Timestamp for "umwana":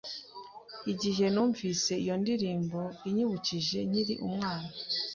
4.27-4.69